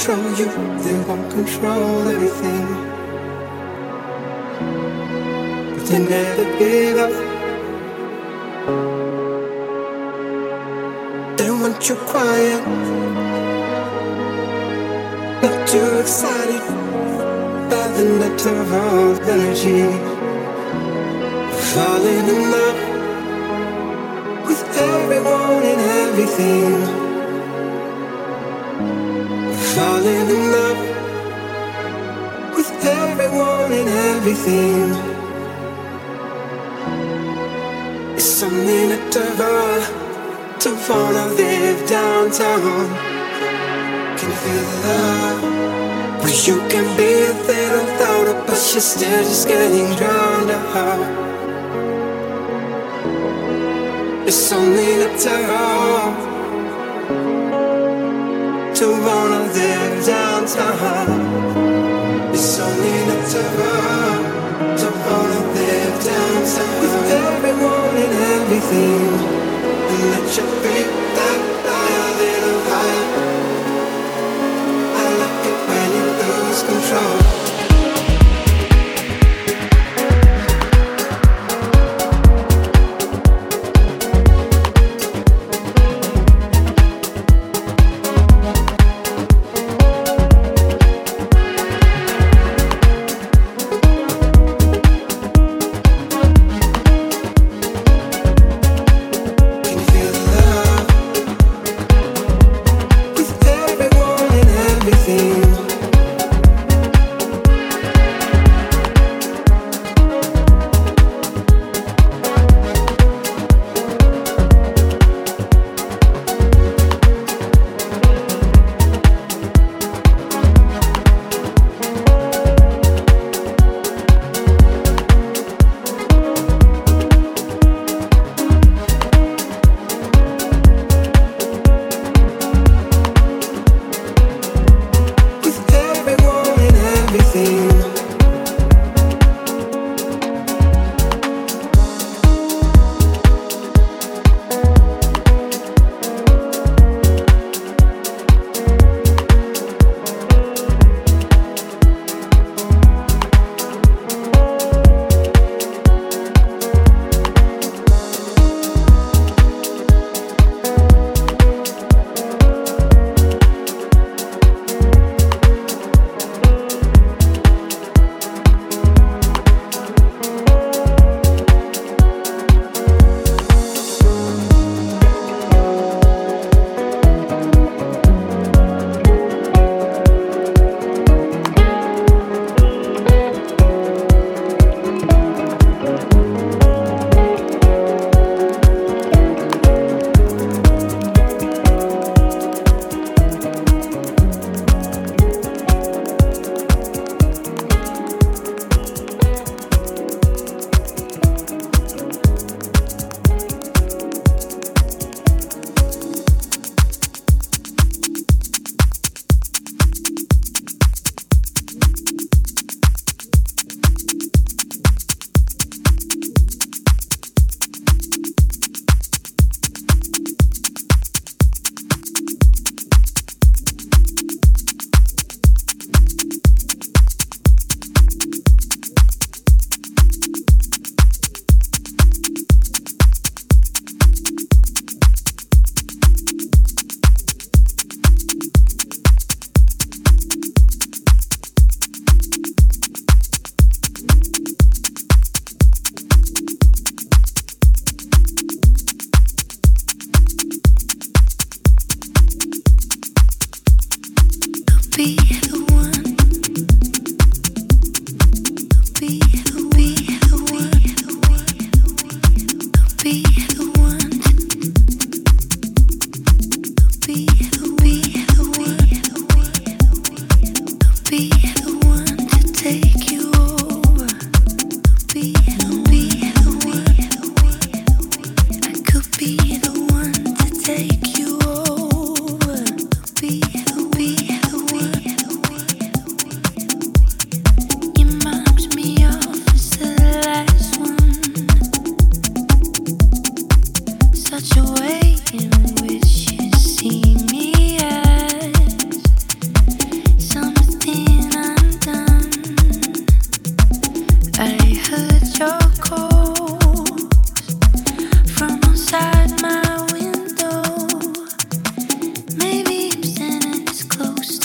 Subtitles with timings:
[0.00, 0.46] control you,
[0.82, 2.66] they won't control everything.
[5.74, 7.12] But they never give up.
[11.36, 12.64] They want you quiet,
[15.42, 16.64] not too excited
[17.70, 19.82] by the net of energy.
[21.72, 22.80] Falling in love
[24.46, 26.99] with everyone and everything.
[29.80, 30.80] Falling in love
[32.54, 34.90] with everyone and everything.
[38.14, 38.90] It's something
[40.64, 42.88] to wanna live downtown.
[44.18, 45.40] Can feel the love?
[46.22, 47.12] But you can be
[47.48, 51.04] there without it, but you're still just getting drowned out.
[54.28, 56.29] It's only a natural
[58.80, 61.08] to wanna live downtown.
[62.32, 64.16] It's only natural
[64.80, 69.04] to wanna live downtown with everyone and everything.
[69.92, 71.09] And